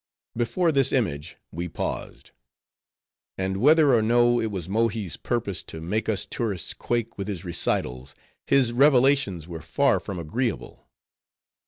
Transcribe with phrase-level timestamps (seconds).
[0.35, 2.31] Before this image we paused.
[3.37, 7.45] And whether or no it was Mohi's purpose to make us tourists quake with his
[7.45, 8.15] recitals,
[8.47, 10.87] his revelations were far from agreeable.